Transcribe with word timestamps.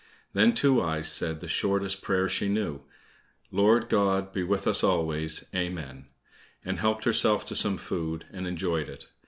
Then 0.33 0.55
Two 0.55 0.81
eyes 0.81 1.11
said 1.11 1.41
the 1.41 1.47
shortest 1.47 2.01
prayer 2.01 2.27
she 2.27 2.49
knew, 2.49 2.81
"Lord 3.51 3.87
God, 3.87 4.33
be 4.33 4.41
with 4.41 4.65
us 4.65 4.83
always, 4.83 5.43
Amen," 5.53 6.07
and 6.65 6.79
helped 6.79 7.03
herself 7.03 7.45
to 7.45 7.55
some 7.55 7.77
food, 7.77 8.25
and 8.31 8.47
enjoyed 8.47 8.89
it. 8.89 9.05